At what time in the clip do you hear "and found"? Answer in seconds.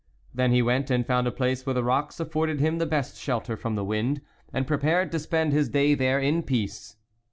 0.89-1.27